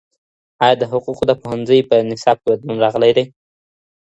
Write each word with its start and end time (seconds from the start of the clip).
آیا 0.63 0.75
د 0.79 0.83
حقوقو 0.91 1.23
د 1.27 1.31
پوهنځي 1.41 1.79
په 1.89 1.95
نصاب 2.09 2.37
کي 2.41 2.47
بدلون 2.51 2.77
راغلی 2.85 3.11
دی؟ 3.17 3.25